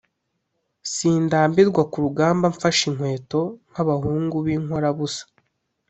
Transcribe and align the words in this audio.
Sindambirwa 0.93 1.81
ku 1.91 1.97
rugamba 2.05 2.45
mfashe 2.53 2.83
inkweto, 2.89 3.41
nk’abahungu 3.69 4.35
b’inkorabusa, 4.45 5.23